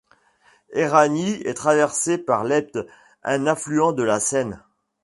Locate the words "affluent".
3.45-3.91